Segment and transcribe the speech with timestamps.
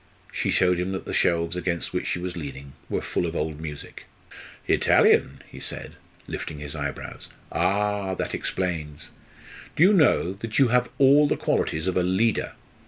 [0.31, 3.61] She showed him that the shelves against which she was leaning were full of old
[3.61, 4.07] music.
[4.67, 5.91] "Italian!" he said,
[6.25, 7.27] lifting his eyebrows.
[7.51, 9.11] "Ah, that explains.
[9.75, 12.53] Do you know that you have all the qualities of a leader!"